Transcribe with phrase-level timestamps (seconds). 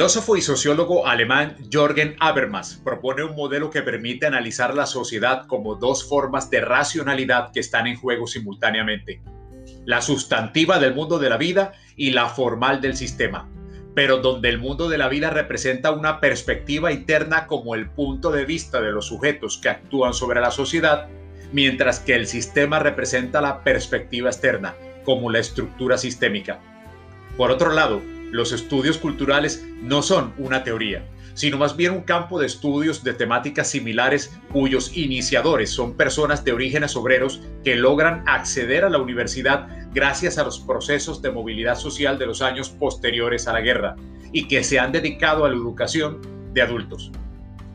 [0.00, 5.74] Filósofo y sociólogo alemán Jürgen Habermas propone un modelo que permite analizar la sociedad como
[5.74, 9.20] dos formas de racionalidad que están en juego simultáneamente.
[9.84, 13.50] La sustantiva del mundo de la vida y la formal del sistema,
[13.94, 18.46] pero donde el mundo de la vida representa una perspectiva interna como el punto de
[18.46, 21.08] vista de los sujetos que actúan sobre la sociedad,
[21.52, 24.74] mientras que el sistema representa la perspectiva externa,
[25.04, 26.58] como la estructura sistémica.
[27.36, 32.38] Por otro lado, los estudios culturales no son una teoría, sino más bien un campo
[32.38, 38.84] de estudios de temáticas similares cuyos iniciadores son personas de orígenes obreros que logran acceder
[38.84, 43.52] a la universidad gracias a los procesos de movilidad social de los años posteriores a
[43.52, 43.96] la guerra
[44.32, 46.20] y que se han dedicado a la educación
[46.52, 47.10] de adultos.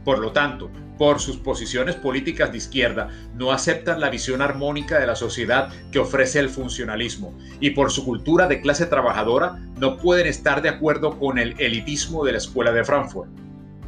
[0.05, 5.07] Por lo tanto, por sus posiciones políticas de izquierda, no aceptan la visión armónica de
[5.07, 10.27] la sociedad que ofrece el funcionalismo y por su cultura de clase trabajadora no pueden
[10.27, 13.29] estar de acuerdo con el elitismo de la Escuela de Frankfurt.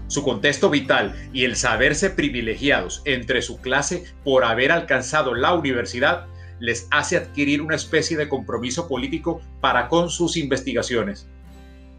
[0.08, 6.26] Su contexto vital y el saberse privilegiados entre su clase por haber alcanzado la universidad
[6.60, 11.28] les hace adquirir una especie de compromiso político para con sus investigaciones.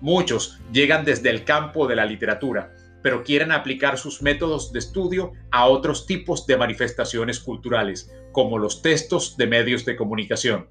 [0.00, 5.32] Muchos llegan desde el campo de la literatura, pero quieren aplicar sus métodos de estudio
[5.50, 10.68] a otros tipos de manifestaciones culturales, como los textos de medios de comunicación.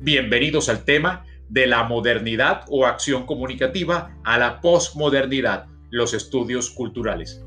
[0.00, 7.44] Bienvenidos al tema de la modernidad o acción comunicativa a la posmodernidad, los estudios culturales.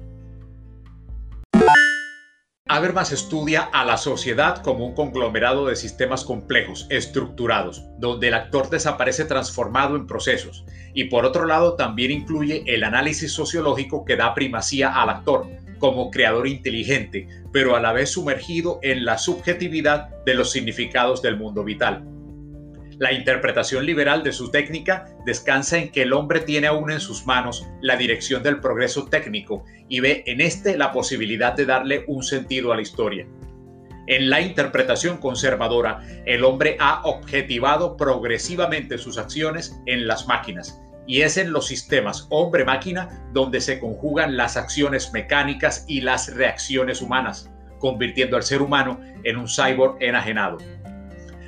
[2.75, 8.69] Habermas estudia a la sociedad como un conglomerado de sistemas complejos, estructurados, donde el actor
[8.69, 14.33] desaparece transformado en procesos, y por otro lado también incluye el análisis sociológico que da
[14.33, 15.47] primacía al actor
[15.79, 21.37] como creador inteligente, pero a la vez sumergido en la subjetividad de los significados del
[21.37, 22.03] mundo vital.
[22.97, 27.25] La interpretación liberal de su técnica descansa en que el hombre tiene aún en sus
[27.25, 32.23] manos la dirección del progreso técnico y ve en este la posibilidad de darle un
[32.23, 33.27] sentido a la historia.
[34.07, 41.21] En la interpretación conservadora, el hombre ha objetivado progresivamente sus acciones en las máquinas, y
[41.21, 47.51] es en los sistemas hombre-máquina donde se conjugan las acciones mecánicas y las reacciones humanas,
[47.79, 50.57] convirtiendo al ser humano en un cyborg enajenado.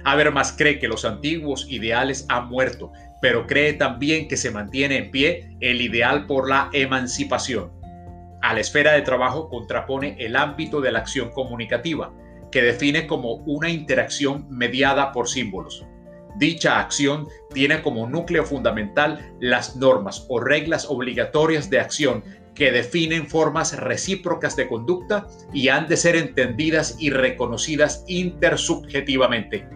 [0.08, 5.12] Habermas cree que los antiguos ideales han muerto, pero cree también que se mantiene en
[5.12, 7.74] pie el ideal por la emancipación.
[8.42, 12.14] A la esfera de trabajo contrapone el ámbito de la acción comunicativa,
[12.54, 15.86] que define como una interacción mediada por símbolos.
[16.38, 22.24] Dicha acción tiene como núcleo fundamental las normas o reglas obligatorias de acción
[22.56, 29.68] que definen formas recíprocas de conducta y han de ser entendidas y reconocidas intersubjetivamente.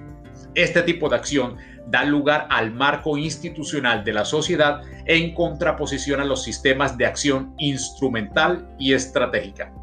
[0.54, 1.56] Este tipo de acción
[1.88, 7.56] da lugar al marco institucional de la sociedad en contraposición a los sistemas de acción
[7.58, 9.74] instrumental y estratégica.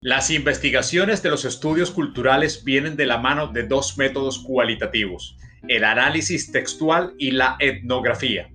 [0.00, 5.36] Las investigaciones de los estudios culturales vienen de la mano de dos métodos cualitativos,
[5.68, 8.50] el análisis textual y la etnografía.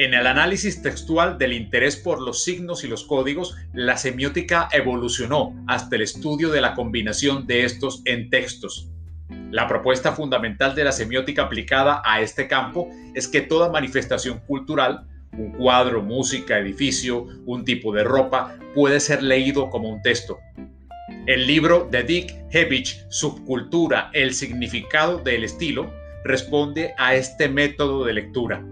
[0.00, 5.54] En el análisis textual del interés por los signos y los códigos, la semiótica evolucionó
[5.66, 8.88] hasta el estudio de la combinación de estos en textos.
[9.50, 15.06] La propuesta fundamental de la semiótica aplicada a este campo es que toda manifestación cultural,
[15.36, 20.38] un cuadro, música, edificio, un tipo de ropa, puede ser leído como un texto.
[21.26, 25.92] El libro de Dick Hebich, Subcultura, el significado del estilo,
[26.24, 28.64] responde a este método de lectura.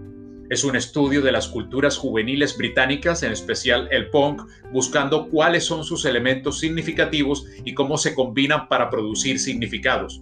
[0.49, 4.41] Es un estudio de las culturas juveniles británicas, en especial el punk,
[4.71, 10.21] buscando cuáles son sus elementos significativos y cómo se combinan para producir significados.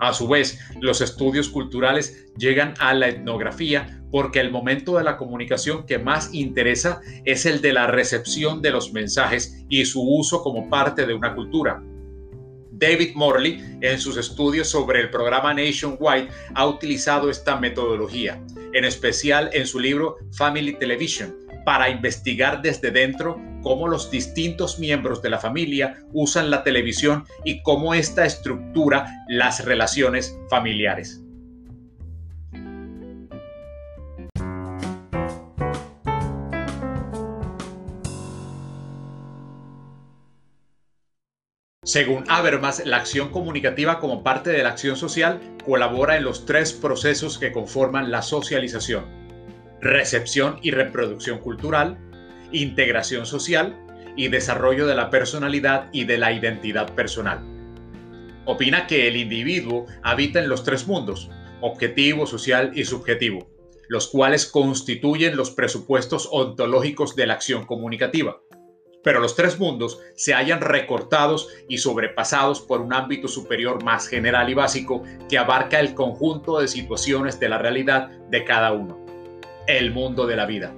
[0.00, 5.16] A su vez, los estudios culturales llegan a la etnografía porque el momento de la
[5.16, 10.42] comunicación que más interesa es el de la recepción de los mensajes y su uso
[10.42, 11.82] como parte de una cultura.
[12.78, 18.40] David Morley, en sus estudios sobre el programa Nationwide, ha utilizado esta metodología,
[18.72, 21.34] en especial en su libro Family Television,
[21.64, 27.62] para investigar desde dentro cómo los distintos miembros de la familia usan la televisión y
[27.62, 31.20] cómo esta estructura las relaciones familiares.
[41.88, 46.74] Según Habermas, la acción comunicativa como parte de la acción social colabora en los tres
[46.74, 49.06] procesos que conforman la socialización.
[49.80, 51.96] Recepción y reproducción cultural,
[52.52, 53.74] integración social
[54.18, 57.40] y desarrollo de la personalidad y de la identidad personal.
[58.44, 61.30] Opina que el individuo habita en los tres mundos,
[61.62, 63.48] objetivo, social y subjetivo,
[63.88, 68.42] los cuales constituyen los presupuestos ontológicos de la acción comunicativa.
[69.02, 74.50] Pero los tres mundos se hallan recortados y sobrepasados por un ámbito superior más general
[74.50, 79.04] y básico que abarca el conjunto de situaciones de la realidad de cada uno,
[79.66, 80.74] el mundo de la vida.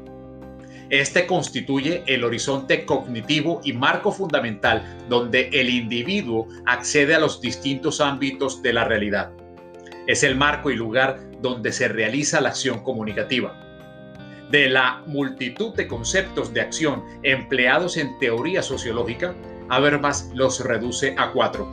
[0.91, 8.01] Este constituye el horizonte cognitivo y marco fundamental donde el individuo accede a los distintos
[8.01, 9.31] ámbitos de la realidad.
[10.09, 13.70] Es el marco y lugar donde se realiza la acción comunicativa.
[14.51, 19.35] De la multitud de conceptos de acción empleados en teoría sociológica,
[19.69, 21.73] Habermas los reduce a cuatro.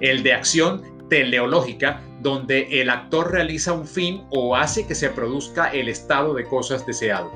[0.00, 5.68] El de acción teleológica, donde el actor realiza un fin o hace que se produzca
[5.68, 7.30] el estado de cosas deseado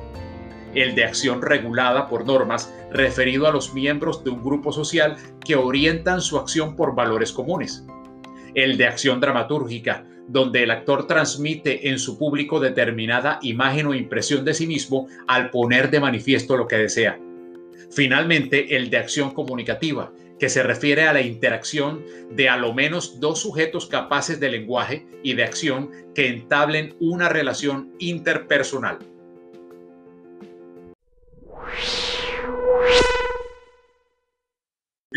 [0.77, 5.57] el de acción regulada por normas referido a los miembros de un grupo social que
[5.57, 7.85] orientan su acción por valores comunes.
[8.57, 14.45] El de acción dramatúrgica, donde el actor transmite en su público determinada imagen o impresión
[14.45, 17.21] de sí mismo al poner de manifiesto lo que desea.
[17.91, 23.21] Finalmente, el de acción comunicativa, que se refiere a la interacción de a lo menos
[23.21, 28.99] dos sujetos capaces de lenguaje y de acción que entablen una relación interpersonal.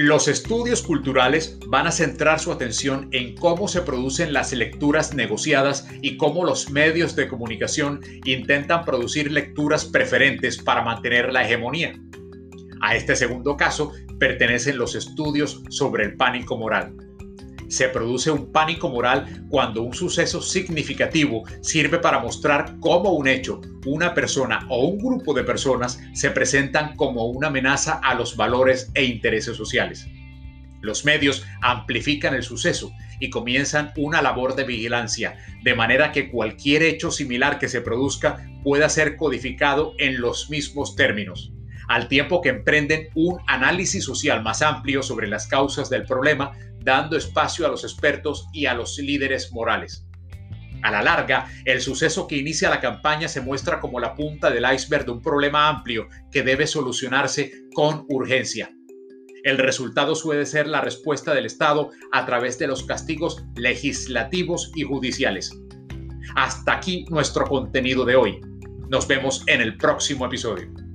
[0.01, 5.89] Los estudios culturales van a centrar su atención en cómo se producen las lecturas negociadas
[6.01, 11.99] y cómo los medios de comunicación intentan producir lecturas preferentes para mantener la hegemonía.
[12.79, 17.08] A este segundo caso pertenecen los estudios sobre el pánico moral
[17.69, 23.62] se produce un pánico moral cuando un suceso significativo sirve para mostrar cómo un hecho,
[23.86, 28.92] una persona o un grupo de personas se presentan como una amenaza a los valores
[28.95, 30.07] e intereses sociales.
[30.81, 36.83] Los medios amplifican el suceso y comienzan una labor de vigilancia, de manera que cualquier
[36.83, 41.51] hecho similar que se produzca pueda ser codificado en los mismos términos
[41.89, 46.51] al tiempo que emprenden un análisis social más amplio sobre las causas del problema,
[46.83, 50.05] dando espacio a los expertos y a los líderes morales.
[50.81, 54.65] A la larga, el suceso que inicia la campaña se muestra como la punta del
[54.73, 58.71] iceberg de un problema amplio que debe solucionarse con urgencia.
[59.43, 64.83] El resultado suele ser la respuesta del Estado a través de los castigos legislativos y
[64.83, 65.51] judiciales.
[66.35, 68.41] Hasta aquí nuestro contenido de hoy.
[68.89, 70.88] Nos vemos en el próximo episodio.